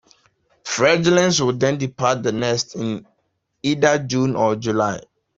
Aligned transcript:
Fledglings 0.65 1.39
will 1.43 1.53
then 1.53 1.77
depart 1.77 2.23
the 2.23 2.31
nest 2.31 2.75
in 2.75 3.05
either 3.61 3.99
June 3.99 4.35
or 4.35 4.55
July. 4.55 4.99